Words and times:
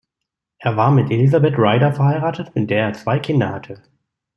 Er 0.57 0.75
war 0.77 0.89
mit 0.89 1.11
Elizabeth 1.11 1.59
Ryder 1.59 1.93
verheiratet, 1.93 2.55
mit 2.55 2.71
der 2.71 2.85
er 2.85 2.93
zwei 2.93 3.19
Kinder 3.19 3.49
hatte. 3.49 3.83